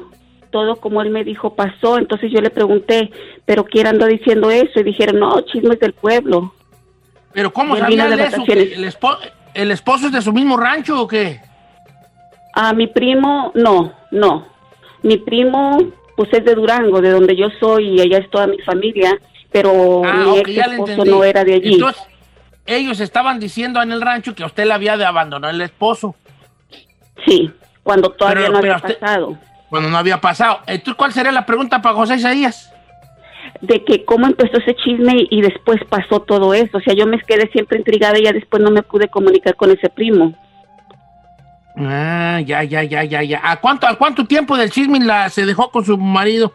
[0.51, 1.97] todo como él me dijo pasó.
[1.97, 3.11] Entonces yo le pregunté,
[3.45, 4.79] ¿pero quién anda diciendo eso?
[4.79, 6.53] Y dijeron, no, chismes del pueblo.
[7.33, 8.37] Pero ¿cómo sabían de eso?
[8.37, 8.69] vacaciones.
[8.69, 9.17] ¿Que ¿El, espo-
[9.53, 11.41] ¿El esposo es de su mismo rancho o qué?
[12.53, 14.47] A mi primo, no, no.
[15.03, 15.77] Mi primo,
[16.15, 19.19] pues es de Durango, de donde yo soy y allá es toda mi familia,
[19.51, 21.73] pero Ah, mi ex esposo no era de allí.
[21.73, 22.01] Entonces,
[22.65, 26.15] ellos estaban diciendo en el rancho que a usted le había de abandonar el esposo.
[27.25, 27.51] Sí,
[27.85, 29.37] cuando todavía Pero- no había usted- pasado.
[29.69, 30.59] Cuando no había pasado.
[30.65, 32.73] Entonces, ¿cuál sería la pregunta para José Isaías?
[33.61, 36.77] De que cómo empezó ese chisme y, después pasó todo eso.
[36.77, 39.69] O sea, yo me quedé siempre intrigada y ya después no me pude comunicar con
[39.69, 40.33] ese primo.
[41.77, 43.41] Ah, ya, ya, ya, ya, ya.
[43.43, 46.53] ¿A cuánto, a cuánto tiempo del chisme la, se dejó con su marido?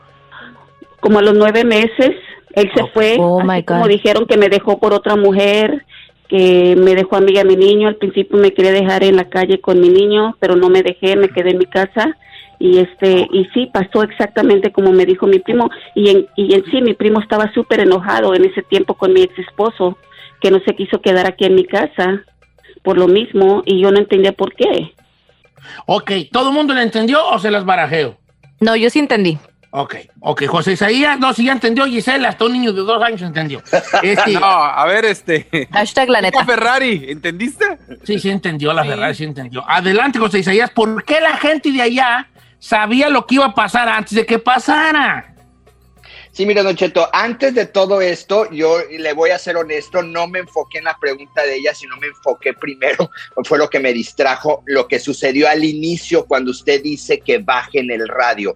[1.00, 2.10] Como a los nueve meses,
[2.54, 3.16] él se fue.
[3.20, 3.88] Oh, así my como God.
[3.88, 5.84] dijeron que me dejó por otra mujer,
[6.30, 7.88] que me dejó a mí y a mi niño.
[7.88, 11.16] Al principio me quería dejar en la calle con mi niño, pero no me dejé,
[11.16, 12.16] me quedé en mi casa.
[12.60, 15.68] Y este y sí, pasó exactamente como me dijo mi primo.
[15.96, 19.22] Y en, y en sí, mi primo estaba súper enojado en ese tiempo con mi
[19.22, 19.98] ex esposo,
[20.40, 22.22] que no se quiso quedar aquí en mi casa
[22.84, 23.64] por lo mismo.
[23.66, 24.94] Y yo no entendía por qué.
[25.86, 28.16] Ok, ¿todo el mundo le entendió o se las barajeo?
[28.60, 29.36] No, yo sí entendí.
[29.72, 33.22] Ok, ok, José Isaías, no, si ya entendió Gisela, hasta un niño de dos años
[33.22, 33.62] entendió.
[34.02, 35.68] Este, No, a ver, este.
[35.72, 36.44] Hashtag la neta.
[36.44, 37.78] Ferrari, ¿entendiste?
[38.02, 39.64] Sí, sí entendió, la verdad, sí entendió.
[39.68, 42.28] Adelante, José Isaías, ¿por qué la gente de allá
[42.58, 45.30] sabía lo que iba a pasar antes de que pasara?
[46.32, 50.28] Sí, mira, Don Cheto, antes de todo esto, yo le voy a ser honesto, no
[50.28, 53.10] me enfoqué en la pregunta de ella, sino me enfoqué primero,
[53.44, 57.90] fue lo que me distrajo, lo que sucedió al inicio cuando usted dice que bajen
[57.90, 58.54] el radio.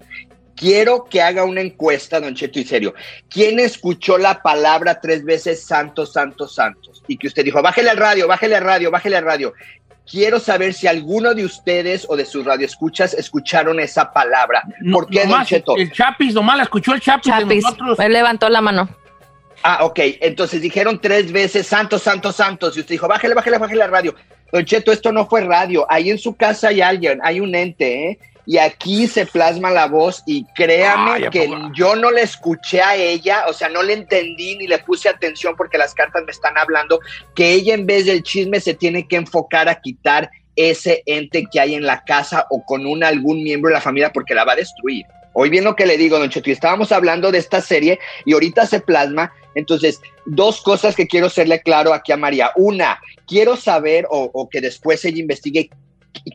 [0.57, 2.95] Quiero que haga una encuesta, Don Cheto, y serio.
[3.29, 7.03] ¿Quién escuchó la palabra tres veces santos, santos, santos?
[7.09, 9.53] Y que usted dijo, bájele al radio, bájele al radio, bájele al radio.
[10.11, 14.63] Quiero saber si alguno de ustedes o de sus radioescuchas escucharon esa palabra.
[14.93, 15.77] ¿Por qué, Don Nomás Cheto?
[15.77, 17.65] El Chapis, nomás la escuchó el Chapis, de Chapis.
[17.65, 17.99] nosotros.
[18.01, 18.89] Él levantó la mano.
[19.63, 19.99] Ah, ok.
[20.21, 22.77] Entonces dijeron tres veces santos, santos, santos.
[22.77, 24.15] Y usted dijo, bájale, bájale, bájale la radio.
[24.53, 25.87] Don Cheto, esto no fue radio.
[25.89, 28.19] Ahí en su casa hay alguien, hay un ente, ¿eh?
[28.47, 31.71] Y aquí se plasma la voz y créame Ay, ¿a que poco?
[31.75, 35.55] yo no le escuché a ella, o sea, no le entendí ni le puse atención
[35.57, 37.01] porque las cartas me están hablando
[37.35, 41.59] que ella en vez del chisme se tiene que enfocar a quitar ese ente que
[41.59, 44.53] hay en la casa o con un algún miembro de la familia porque la va
[44.53, 45.05] a destruir.
[45.33, 48.35] Hoy bien lo que le digo, don Cheto, y estábamos hablando de esta serie y
[48.35, 49.33] ahorita se plasma.
[49.57, 52.53] Entonces, dos cosas que quiero serle claro aquí a María.
[52.55, 55.71] Una, quiero saber o, o que después ella investigue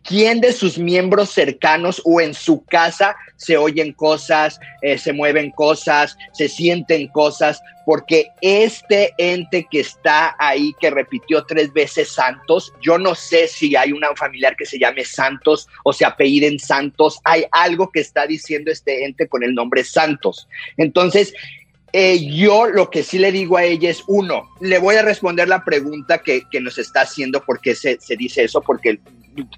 [0.03, 5.51] quién de sus miembros cercanos o en su casa se oyen cosas, eh, se mueven
[5.51, 12.73] cosas, se sienten cosas, porque este ente que está ahí, que repitió tres veces Santos,
[12.81, 17.19] yo no sé si hay una familiar que se llame Santos o se apelliden Santos,
[17.23, 20.47] hay algo que está diciendo este ente con el nombre Santos.
[20.77, 21.33] Entonces,
[21.91, 25.47] eh, yo lo que sí le digo a ella es, uno, le voy a responder
[25.47, 28.99] la pregunta que, que nos está haciendo, porque se, se dice eso, porque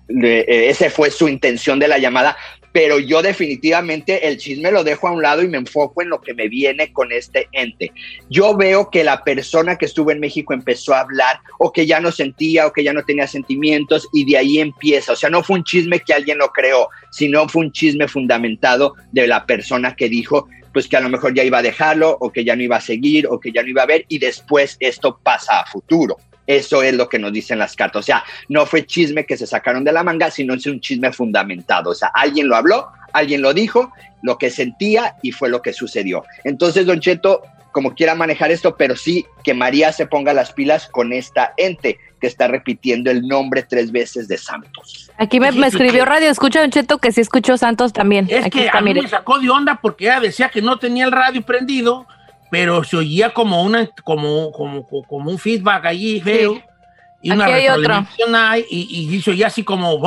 [0.07, 2.37] le- eh, ese fue su intención de la llamada,
[2.73, 6.21] pero yo definitivamente el chisme lo dejo a un lado y me enfoco en lo
[6.21, 7.91] que me viene con este ente.
[8.29, 11.99] Yo veo que la persona que estuvo en México empezó a hablar o que ya
[11.99, 15.11] no sentía o que ya no tenía sentimientos y de ahí empieza.
[15.11, 18.95] O sea, no fue un chisme que alguien lo creó, sino fue un chisme fundamentado
[19.11, 22.31] de la persona que dijo pues que a lo mejor ya iba a dejarlo o
[22.31, 24.77] que ya no iba a seguir o que ya no iba a ver y después
[24.79, 26.15] esto pasa a futuro.
[26.57, 27.99] Eso es lo que nos dicen las cartas.
[28.01, 31.13] O sea, no fue chisme que se sacaron de la manga, sino es un chisme
[31.13, 31.91] fundamentado.
[31.91, 33.91] O sea, alguien lo habló, alguien lo dijo,
[34.21, 36.25] lo que sentía y fue lo que sucedió.
[36.43, 37.41] Entonces, Don Cheto,
[37.71, 41.97] como quiera manejar esto, pero sí que María se ponga las pilas con esta ente
[42.19, 45.09] que está repitiendo el nombre tres veces de Santos.
[45.17, 48.27] Aquí me, me escribió Radio Escucha Don Cheto que sí escuchó Santos también.
[48.29, 49.03] Es Aquí que está, a mí mire.
[49.03, 52.05] me sacó de onda porque ella decía que no tenía el radio prendido,
[52.51, 56.61] pero se oía como una como como como un feedback allí feo.
[57.23, 57.67] Y una Aquí hay
[58.33, 59.99] ahí, y, y se oía así como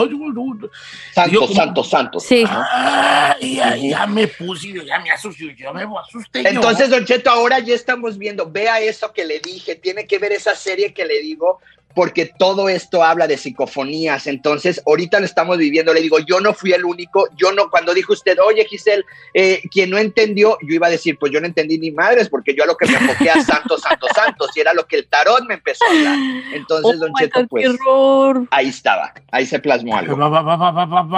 [1.15, 2.25] Santos, Santos, Santos.
[2.25, 2.45] Sí.
[2.49, 6.43] Ah, ya, ya me puse, ya me asusté, ya me asusté.
[6.43, 6.49] yo.
[6.49, 10.33] Entonces, Don Cheto, ahora ya estamos viendo, vea eso que le dije, tiene que ver
[10.33, 11.61] esa serie que le digo,
[11.95, 14.27] porque todo esto habla de psicofonías.
[14.27, 15.95] Entonces, ahorita lo estamos viviendo.
[15.95, 19.63] Le digo, yo no fui el único, yo no, cuando dijo usted, oye, Giselle, eh,
[19.71, 22.65] quien no entendió, yo iba a decir, pues yo no entendí ni madres, porque yo
[22.65, 25.45] a lo que me enfoqué a Santos, Santos, Santos, y era lo que el tarot
[25.47, 26.19] me empezó a hablar.
[26.53, 30.17] Entonces, Oh Don Cheto, God, pues, ahí estaba, ahí se plasmó algo.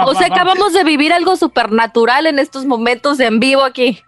[0.05, 4.03] O sea, acabamos de vivir algo supernatural en estos momentos en vivo aquí.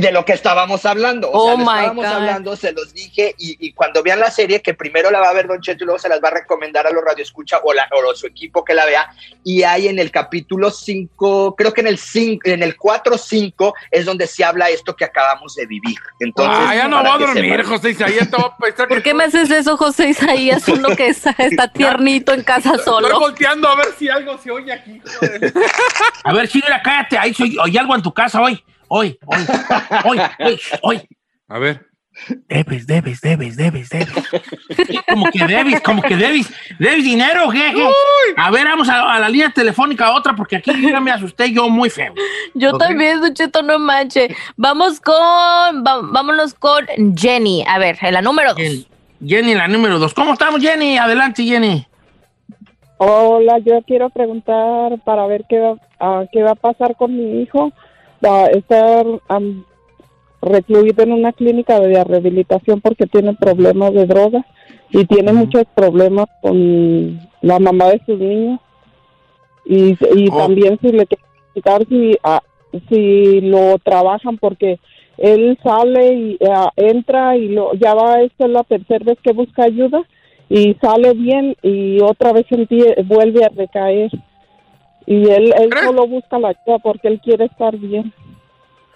[0.00, 1.30] De lo que estábamos hablando.
[1.30, 2.12] O Oh sea, lo my estábamos God.
[2.12, 5.32] hablando, se los dije, y, y cuando vean la serie, que primero la va a
[5.32, 7.88] ver Don Cheto y luego se las va a recomendar a los radioescucha o, la,
[7.92, 9.08] o su equipo que la vea.
[9.44, 14.04] Y hay en el capítulo 5, creo que en el 5, en el 4-5 es
[14.04, 15.98] donde se habla esto que acabamos de vivir.
[16.20, 17.62] Entonces, ah, ya no voy a dormir.
[17.64, 18.30] José Isaías.
[18.30, 20.66] Te voy a pensar ¿Por qué me haces eso, José Isaías?
[20.68, 23.18] Uno que está, está tiernito en casa Estoy solo.
[23.20, 25.00] volteando a ver si algo se oye aquí.
[26.24, 29.38] A ver, Chira, cállate, ahí soy, oye algo en tu casa hoy, hoy, hoy,
[30.04, 31.08] hoy, hoy, hoy.
[31.48, 31.86] A ver.
[32.48, 34.08] Debes, debes, debes, debes, debes.
[35.06, 37.86] Como que debes, como que debes, debes dinero, jeje.
[38.38, 41.68] A ver, vamos a, a la línea telefónica otra, porque aquí ya me asusté yo
[41.68, 42.14] muy feo.
[42.54, 44.34] Yo también, Don Cheto, no manche.
[44.56, 47.62] Vamos con, va- vámonos con Jenny.
[47.68, 48.62] A ver, la número dos.
[48.62, 48.86] Jenny,
[49.26, 50.14] Jenny, la número dos.
[50.14, 50.96] ¿Cómo estamos, Jenny?
[50.96, 51.86] Adelante, Jenny.
[52.96, 57.42] Hola, yo quiero preguntar para ver qué va, ah, qué va a pasar con mi
[57.42, 57.72] hijo.
[58.22, 59.64] A estar am,
[60.42, 64.44] recluido en una clínica de rehabilitación porque tiene problemas de drogas
[64.90, 68.60] y tiene muchos problemas con la mamá de sus niños.
[69.64, 70.36] Y, y Oh.
[70.38, 72.40] también si le preguntar si, ah,
[72.88, 74.78] si lo trabajan porque
[75.18, 79.32] él sale y ah, entra y lo, ya va, esta es la tercera vez que
[79.32, 80.02] busca ayuda
[80.48, 84.10] y sale bien y otra vez empie- vuelve a recaer.
[85.06, 88.12] Y él, él solo busca la ayuda porque él quiere estar bien.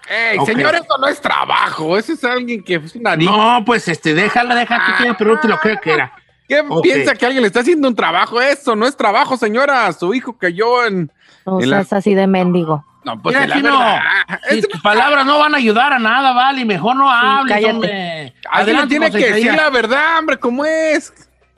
[0.09, 0.47] Ey, Ok.
[0.47, 1.97] señor, eso no es trabajo.
[1.97, 5.59] Eso es alguien que es una No, pues este, déjala, déjala que te pregunte lo
[5.59, 6.11] que era.
[6.49, 6.81] ¿Qué Ok.
[6.83, 8.41] piensa que alguien le está haciendo un trabajo?
[8.41, 9.91] Eso no es trabajo, señora.
[9.93, 11.09] Su hijo cayó en.
[11.45, 12.83] No en la- seas así de mendigo.
[13.05, 14.01] No, pues Mira, la Chino, verdad.
[14.49, 17.73] si tus palabras no van a ayudar a nada, vale, mejor no hables, cállate.
[17.73, 18.33] hombre.
[18.49, 21.11] Alguien tiene que decir la verdad, hombre, ¿cómo es?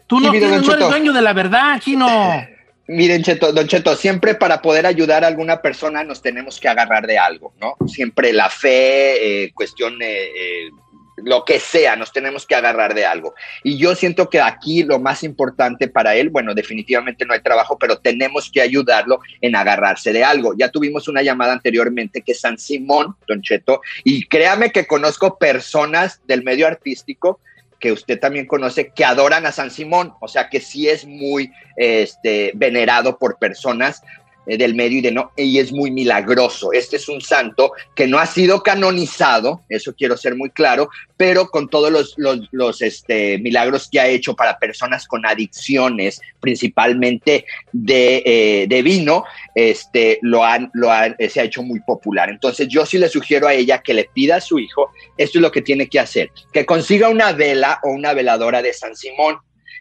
[0.08, 2.08] Tú no, Sí, tienes- no eres dueño de la verdad, Chino.
[2.88, 7.08] Miren, Cheto, Don Cheto, siempre para poder ayudar a alguna persona nos tenemos que agarrar
[7.08, 7.76] de algo, ¿no?
[7.88, 10.70] Siempre la fe, eh, cuestión, eh, eh,
[11.18, 13.36] lo que sea, nos tenemos que agarrar de algo.
[13.64, 17.78] Y yo siento que aquí lo más importante para él, bueno, definitivamente no hay trabajo,
[17.78, 20.54] pero tenemos que ayudarlo en agarrarse de algo.
[20.58, 26.20] Ya tuvimos una llamada anteriormente que San Simón, Don Cheto, y créame que conozco personas
[26.28, 27.40] del medio artístico
[27.84, 31.52] que usted también conoce, que adoran a San Simón, o sea que sí es muy
[31.76, 34.04] este, venerado por personas
[34.46, 36.74] del medio y de no, y es muy milagroso.
[36.74, 41.50] Este es un santo que no ha sido canonizado, eso quiero ser muy claro, pero
[41.50, 47.46] con todos los, los, los, este, milagros que ha hecho para personas con adicciones, principalmente
[47.72, 49.24] de, eh, de vino,
[49.56, 52.30] este, lo han, lo han, eh, se ha hecho muy popular.
[52.30, 55.42] Entonces yo sí le sugiero a ella que le pida a su hijo, esto es
[55.42, 59.38] lo que tiene que hacer, que consiga una vela o una veladora de San Simón.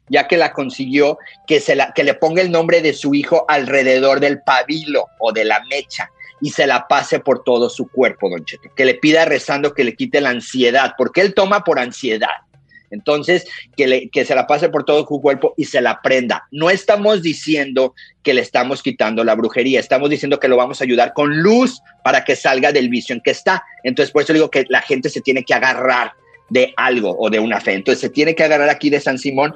[0.09, 3.45] Ya que la consiguió, que, se la, que le ponga el nombre de su hijo
[3.49, 8.29] alrededor del pabilo o de la mecha y se la pase por todo su cuerpo,
[8.29, 8.69] don Cheto.
[8.75, 12.43] Que le pida rezando que le quite la ansiedad, porque él toma por ansiedad.
[12.91, 16.47] Entonces, que, le, que se la pase por todo su cuerpo y se la prenda.
[16.51, 20.85] No estamos diciendo que le estamos quitando la brujería, estamos diciendo que lo vamos a
[20.85, 23.65] ayudar con luz para que salga del vicio en que está.
[23.83, 26.13] Entonces, por eso digo que la gente se tiene que agarrar
[26.51, 27.73] de algo o de una fe.
[27.73, 29.55] Entonces, se tiene que agarrar aquí de San Simón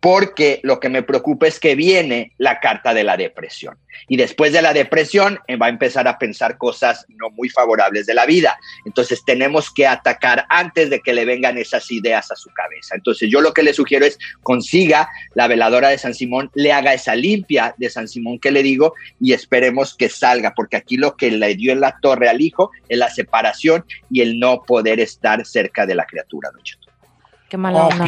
[0.00, 3.76] porque lo que me preocupa es que viene la carta de la depresión.
[4.06, 8.06] Y después de la depresión eh, va a empezar a pensar cosas no muy favorables
[8.06, 8.58] de la vida.
[8.84, 12.94] Entonces tenemos que atacar antes de que le vengan esas ideas a su cabeza.
[12.94, 16.94] Entonces yo lo que le sugiero es consiga la veladora de San Simón, le haga
[16.94, 21.16] esa limpia de San Simón que le digo y esperemos que salga, porque aquí lo
[21.16, 25.00] que le dio en la torre al hijo es la separación y el no poder
[25.00, 26.50] estar cerca de la criatura.
[26.52, 26.62] Don.
[27.48, 28.06] Qué mala onda.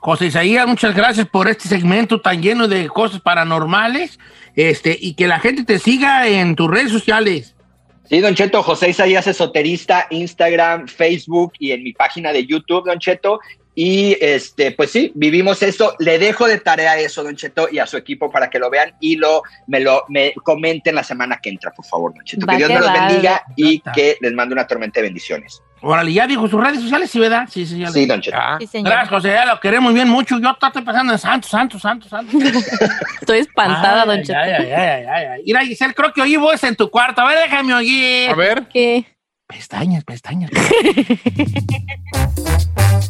[0.00, 4.18] José Isaías, muchas gracias por este segmento tan lleno de cosas paranormales.
[4.56, 7.54] Este, y que la gente te siga en tus redes sociales.
[8.08, 12.98] Sí, Don Cheto, José Isaías Esoterista, Instagram, Facebook y en mi página de YouTube, Don
[12.98, 13.38] Cheto.
[13.74, 15.94] Y este, pues sí, vivimos esto.
[16.00, 18.94] Le dejo de tarea eso, Don Cheto, y a su equipo para que lo vean
[19.00, 22.46] y lo me lo me comenten la semana que entra, por favor, Don Cheto.
[22.46, 25.62] Va que Dios me los bendiga y que les mande una tormenta de bendiciones.
[25.82, 27.48] Órale, ya dijo sus redes sociales, ¿sí, verdad?
[27.50, 28.36] Sí, sí, ya Sí, Don Cheto.
[28.60, 28.90] Sí, señor.
[28.92, 30.38] Gracias, José, ya lo queremos bien mucho.
[30.38, 32.36] Yo estoy pensando en santo, santo, santo, santo.
[33.20, 34.38] Estoy espantada, Ay, Don Cheto.
[34.38, 35.42] ay, ay, ay, ay, ay.
[35.46, 37.22] Mira, Giselle, creo que oí voz en tu cuarto.
[37.22, 38.30] A ver, déjame oír.
[38.30, 38.68] A ver.
[38.68, 39.06] ¿Qué?
[39.46, 40.50] Pestañas, pestañas.